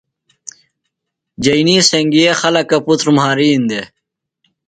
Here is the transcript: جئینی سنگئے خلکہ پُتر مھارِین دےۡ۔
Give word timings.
جئینی 1.43 1.77
سنگئے 1.89 2.27
خلکہ 2.41 2.77
پُتر 2.85 3.07
مھارِین 3.17 3.61
دےۡ۔ 3.69 3.87